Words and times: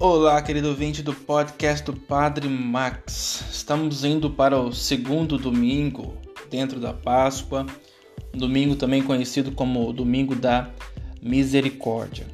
Olá, 0.00 0.40
querido 0.40 0.68
ouvinte 0.68 1.02
do 1.02 1.12
podcast 1.12 1.84
do 1.84 1.92
Padre 1.92 2.48
Max. 2.48 3.42
Estamos 3.50 4.04
indo 4.04 4.30
para 4.30 4.56
o 4.56 4.72
segundo 4.72 5.36
domingo 5.36 6.14
dentro 6.48 6.78
da 6.78 6.92
Páscoa, 6.92 7.66
um 8.32 8.38
domingo 8.38 8.76
também 8.76 9.02
conhecido 9.02 9.50
como 9.50 9.88
o 9.88 9.92
Domingo 9.92 10.36
da 10.36 10.70
Misericórdia. 11.20 12.28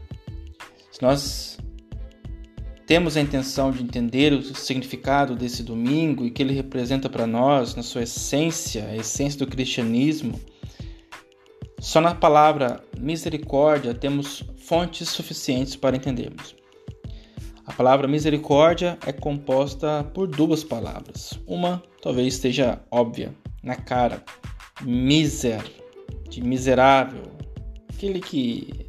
Se 0.92 1.00
nós 1.00 1.58
temos 2.86 3.16
a 3.16 3.22
intenção 3.22 3.70
de 3.70 3.82
entender 3.82 4.34
o 4.34 4.42
significado 4.42 5.34
desse 5.34 5.62
domingo 5.62 6.26
e 6.26 6.30
que 6.30 6.42
ele 6.42 6.52
representa 6.52 7.08
para 7.08 7.26
nós, 7.26 7.74
na 7.74 7.82
sua 7.82 8.02
essência, 8.02 8.84
a 8.90 8.96
essência 8.96 9.38
do 9.38 9.46
cristianismo, 9.46 10.38
só 11.80 11.98
na 11.98 12.14
palavra 12.14 12.84
misericórdia 12.98 13.94
temos 13.94 14.44
fontes 14.58 15.08
suficientes 15.08 15.74
para 15.74 15.96
entendermos. 15.96 16.62
Palavra 17.76 18.06
misericórdia 18.06 18.96
é 19.04 19.12
composta 19.12 20.04
por 20.14 20.28
duas 20.28 20.62
palavras. 20.62 21.38
Uma 21.44 21.82
talvez 22.00 22.34
esteja 22.34 22.80
óbvia, 22.88 23.34
na 23.64 23.74
cara. 23.74 24.22
Miser, 24.80 25.60
de 26.28 26.40
miserável, 26.40 27.22
aquele 27.92 28.20
que 28.20 28.86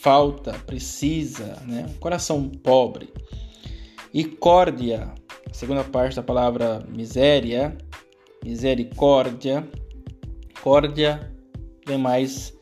falta, 0.00 0.52
precisa, 0.66 1.62
né? 1.66 1.86
coração 2.00 2.48
pobre. 2.48 3.12
E 4.12 4.24
córdia, 4.24 5.12
a 5.50 5.52
segunda 5.52 5.84
parte 5.84 6.16
da 6.16 6.22
palavra 6.22 6.82
miséria, 6.88 7.76
misericórdia, 8.42 9.68
córdia 10.62 11.30
é 11.86 11.96
mais 11.98 12.56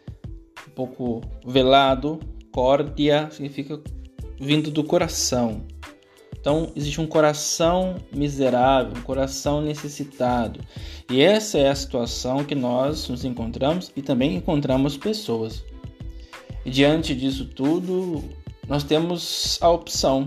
um 0.66 0.70
pouco 0.70 1.20
velado. 1.46 2.18
Córdia 2.52 3.28
significa 3.30 3.80
vindo 4.40 4.70
do 4.70 4.84
coração. 4.84 5.62
Então, 6.38 6.72
existe 6.74 7.00
um 7.00 7.06
coração 7.06 7.96
miserável, 8.12 8.94
um 8.96 9.02
coração 9.02 9.62
necessitado. 9.62 10.60
E 11.08 11.20
essa 11.20 11.58
é 11.58 11.68
a 11.68 11.74
situação 11.74 12.44
que 12.44 12.54
nós 12.54 13.08
nos 13.08 13.24
encontramos 13.24 13.92
e 13.94 14.02
também 14.02 14.34
encontramos 14.34 14.96
pessoas. 14.96 15.64
E 16.64 16.70
diante 16.70 17.14
disso 17.14 17.44
tudo, 17.44 18.24
nós 18.68 18.82
temos 18.82 19.58
a 19.60 19.70
opção. 19.70 20.26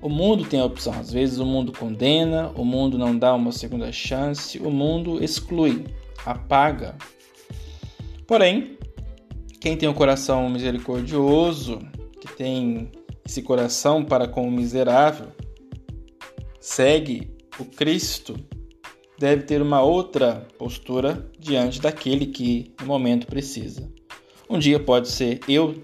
O 0.00 0.08
mundo 0.08 0.44
tem 0.44 0.60
a 0.60 0.64
opção. 0.64 0.92
Às 0.92 1.12
vezes 1.12 1.38
o 1.40 1.44
mundo 1.44 1.72
condena, 1.72 2.52
o 2.54 2.64
mundo 2.64 2.96
não 2.96 3.18
dá 3.18 3.34
uma 3.34 3.50
segunda 3.50 3.90
chance, 3.90 4.58
o 4.58 4.70
mundo 4.70 5.22
exclui, 5.22 5.84
apaga, 6.24 6.94
Porém, 8.26 8.76
quem 9.60 9.76
tem 9.76 9.88
um 9.88 9.94
coração 9.94 10.50
misericordioso, 10.50 11.78
que 12.20 12.26
tem 12.34 12.90
esse 13.26 13.42
coração 13.42 14.04
para 14.04 14.28
com 14.28 14.46
o 14.46 14.50
miserável, 14.50 15.26
segue 16.60 17.36
o 17.58 17.64
Cristo, 17.64 18.36
deve 19.18 19.42
ter 19.42 19.60
uma 19.60 19.82
outra 19.82 20.46
postura 20.56 21.28
diante 21.36 21.80
daquele 21.80 22.26
que 22.26 22.72
no 22.80 22.86
momento 22.86 23.26
precisa. 23.26 23.90
Um 24.48 24.60
dia 24.60 24.78
pode 24.78 25.08
ser 25.08 25.40
eu, 25.48 25.74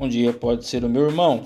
um 0.00 0.08
dia 0.08 0.32
pode 0.32 0.64
ser 0.66 0.84
o 0.84 0.88
meu 0.88 1.02
irmão, 1.02 1.42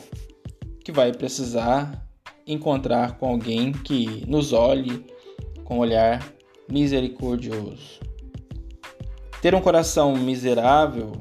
que 0.84 0.92
vai 0.92 1.12
precisar 1.12 2.06
encontrar 2.46 3.16
com 3.18 3.26
alguém 3.26 3.72
que 3.72 4.22
nos 4.28 4.52
olhe 4.52 5.06
com 5.64 5.76
um 5.76 5.80
olhar 5.80 6.22
misericordioso. 6.70 8.00
Ter 9.40 9.54
um 9.54 9.62
coração 9.62 10.14
miserável, 10.14 11.12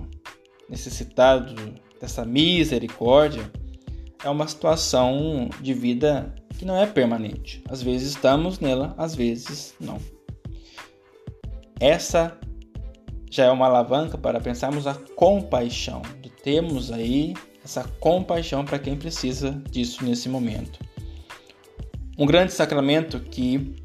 necessitado 0.70 1.56
dessa 2.04 2.26
misericórdia, 2.26 3.50
é 4.26 4.30
uma 4.30 4.46
situação 4.46 5.50
de 5.62 5.74
vida 5.74 6.36
que 6.60 6.66
não 6.66 6.76
é 6.76 6.86
permanente. 6.86 7.64
Às 7.70 7.82
vezes 7.82 8.10
estamos 8.10 8.60
nela, 8.60 8.94
às 8.98 9.16
vezes 9.16 9.74
não. 9.80 9.98
Essa 11.80 12.38
já 13.32 13.46
é 13.46 13.50
uma 13.50 13.68
alavanca 13.68 14.18
para 14.18 14.42
pensarmos 14.42 14.86
a 14.86 14.96
compaixão, 15.16 16.02
de 16.22 16.30
termos 16.30 16.92
aí 16.92 17.36
essa 17.64 17.86
compaixão 18.02 18.66
para 18.66 18.80
quem 18.80 18.98
precisa 18.98 19.52
disso 19.72 20.04
nesse 20.04 20.28
momento. 20.28 20.80
Um 22.20 22.26
grande 22.26 22.52
sacramento 22.52 23.18
que 23.22 23.78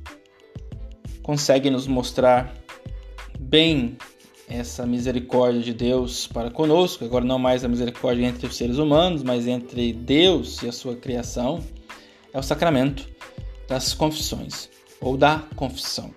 consegue 1.23 1.71
nos 1.71 1.87
mostrar 1.87 2.53
bem 3.39 3.97
essa 4.49 4.87
misericórdia 4.87 5.61
de 5.61 5.75
Deus 5.75 6.27
para 6.27 6.51
conosco, 6.51 7.05
agora 7.05 7.25
não 7.25 7.39
mais 7.39 7.65
a 7.65 7.69
misericórdia 7.69 8.27
entre 8.27 8.47
os 8.47 8.57
seres 8.57 8.79
humanos, 8.79 9.23
mas 9.23 9.47
entre 9.47 9.93
Deus 9.93 10.63
e 10.63 10.69
a 10.69 10.73
sua 10.73 10.97
criação, 10.97 11.63
é 12.33 12.39
o 12.39 12.43
sacramento 12.43 13.09
das 13.69 13.93
confissões 13.93 14.71
ou 15.01 15.17
da 15.17 15.45
confissão, 15.55 16.13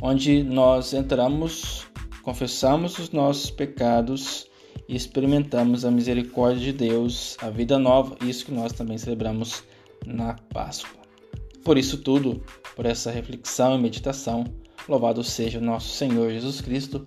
onde 0.00 0.42
nós 0.42 0.92
entramos, 0.92 1.86
confessamos 2.22 2.98
os 2.98 3.10
nossos 3.10 3.50
pecados 3.50 4.46
e 4.88 4.94
experimentamos 4.94 5.84
a 5.84 5.90
misericórdia 5.90 6.60
de 6.60 6.72
Deus, 6.72 7.36
a 7.40 7.48
vida 7.48 7.78
nova, 7.78 8.16
isso 8.22 8.44
que 8.44 8.52
nós 8.52 8.72
também 8.72 8.98
celebramos 8.98 9.64
na 10.06 10.34
Páscoa. 10.52 11.02
Por 11.64 11.78
isso 11.78 11.96
tudo, 11.96 12.42
por 12.76 12.84
essa 12.84 13.10
reflexão 13.10 13.78
e 13.78 13.80
meditação, 13.80 14.44
louvado 14.86 15.24
seja 15.24 15.58
o 15.58 15.62
nosso 15.62 15.88
Senhor 15.88 16.30
Jesus 16.30 16.60
Cristo 16.60 17.06